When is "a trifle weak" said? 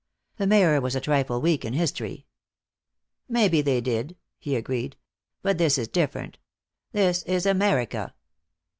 0.95-1.63